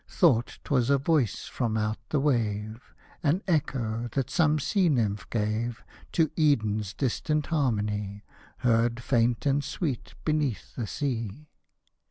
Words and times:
Thought 0.07 0.57
^twas 0.65 0.89
a 0.89 0.97
voice 0.97 1.45
from 1.45 1.77
out 1.77 1.99
the 2.09 2.19
wave. 2.19 2.95
An 3.21 3.43
echo, 3.47 4.09
that 4.13 4.31
some 4.31 4.57
sea 4.57 4.89
nymph 4.89 5.29
gave 5.29 5.83
To 6.13 6.31
Eden's 6.35 6.95
distant 6.95 7.45
harmony. 7.45 8.23
Heard 8.65 9.03
faint 9.03 9.45
and 9.45 9.63
sweet 9.63 10.15
beneath 10.25 10.73
the 10.75 10.87
sea 10.87 11.49